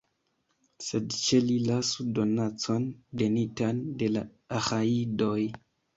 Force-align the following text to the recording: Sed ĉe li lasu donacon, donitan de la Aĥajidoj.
Sed 0.85 1.11
ĉe 1.25 1.41
li 1.49 1.57
lasu 1.65 2.05
donacon, 2.19 2.89
donitan 3.23 3.85
de 4.01 4.11
la 4.15 4.25
Aĥajidoj. 4.63 5.41